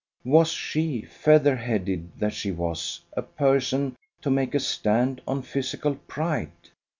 [0.25, 5.93] Was she, feather headed that she was, a person to make a stand on physical
[5.93, 6.53] pride?